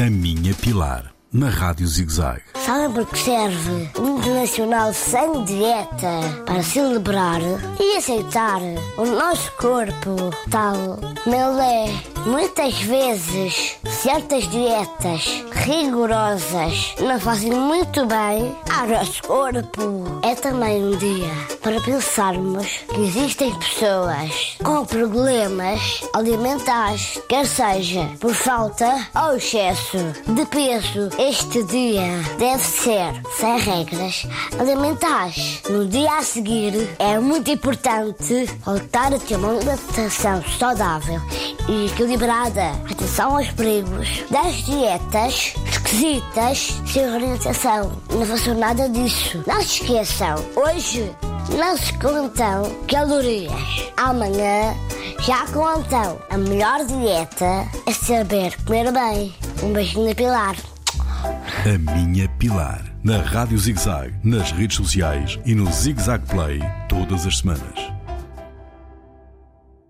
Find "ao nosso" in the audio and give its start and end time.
18.70-19.22